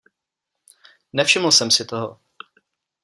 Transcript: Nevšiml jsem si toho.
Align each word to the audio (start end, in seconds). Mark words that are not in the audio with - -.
Nevšiml 1.13 1.51
jsem 1.51 1.71
si 1.71 1.85
toho. 1.85 2.19